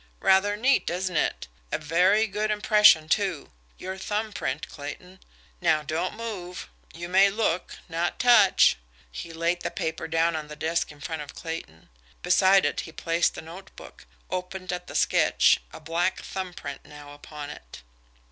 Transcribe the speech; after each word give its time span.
"Rather 0.19 0.57
neat, 0.57 0.89
isn't 0.89 1.15
it? 1.15 1.47
A 1.71 1.77
very 1.77 2.25
good 2.25 2.49
impression, 2.49 3.07
too. 3.07 3.51
Your 3.77 3.99
thumb 3.99 4.33
print, 4.33 4.67
Clayton. 4.67 5.19
Now 5.61 5.83
don't 5.83 6.15
move. 6.15 6.67
You 6.91 7.07
may 7.07 7.29
look 7.29 7.77
not 7.87 8.17
touch." 8.17 8.77
He 9.11 9.31
laid 9.31 9.61
the 9.61 9.69
paper 9.69 10.07
down 10.07 10.35
on 10.35 10.47
the 10.47 10.55
desk 10.55 10.91
in 10.91 11.01
front 11.01 11.21
of 11.21 11.35
Clayton. 11.35 11.87
Beside 12.23 12.65
it 12.65 12.79
he 12.79 12.91
placed 12.91 13.35
the 13.35 13.43
notebook, 13.43 14.07
open 14.31 14.73
at 14.73 14.87
the 14.87 14.95
sketch 14.95 15.59
a 15.71 15.79
black 15.79 16.23
thumb 16.23 16.55
print 16.55 16.83
now 16.83 17.13
upon 17.13 17.51
it. 17.51 17.83